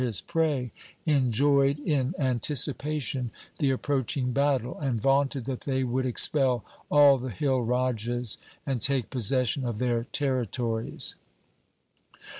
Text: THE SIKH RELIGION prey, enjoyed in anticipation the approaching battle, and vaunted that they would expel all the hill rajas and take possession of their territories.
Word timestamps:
THE 0.03 0.11
SIKH 0.11 0.33
RELIGION 0.33 0.71
prey, 1.05 1.13
enjoyed 1.13 1.79
in 1.79 2.15
anticipation 2.17 3.29
the 3.59 3.69
approaching 3.69 4.31
battle, 4.33 4.79
and 4.79 4.99
vaunted 4.99 5.45
that 5.45 5.61
they 5.61 5.83
would 5.83 6.07
expel 6.07 6.65
all 6.89 7.19
the 7.19 7.29
hill 7.29 7.61
rajas 7.61 8.39
and 8.65 8.81
take 8.81 9.11
possession 9.11 9.63
of 9.63 9.77
their 9.77 10.05
territories. 10.05 11.17